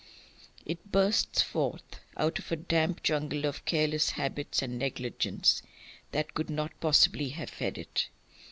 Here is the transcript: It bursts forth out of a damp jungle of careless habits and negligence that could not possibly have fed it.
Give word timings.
It 0.65 0.91
bursts 0.91 1.43
forth 1.43 1.99
out 2.17 2.39
of 2.39 2.51
a 2.51 2.55
damp 2.55 3.03
jungle 3.03 3.45
of 3.45 3.65
careless 3.65 4.09
habits 4.09 4.63
and 4.63 4.79
negligence 4.79 5.61
that 6.11 6.33
could 6.33 6.49
not 6.49 6.71
possibly 6.79 7.29
have 7.29 7.51
fed 7.51 7.77
it. 7.77 8.09